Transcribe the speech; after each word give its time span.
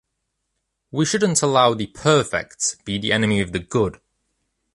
We 0.89 1.05
shouldn’t 1.05 1.43
allow 1.43 1.75
the 1.75 1.85
"perfect" 1.85 2.83
be 2.85 2.97
the 2.97 3.13
enemy 3.13 3.39
of 3.39 3.51
the 3.51 3.59
"good." 3.59 4.01